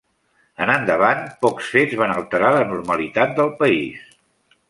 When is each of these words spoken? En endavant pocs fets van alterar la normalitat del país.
En 0.65 0.69
endavant 0.75 1.19
pocs 1.45 1.67
fets 1.75 1.99
van 2.01 2.15
alterar 2.15 2.51
la 2.57 2.65
normalitat 2.73 3.39
del 3.43 3.55
país. 3.63 4.09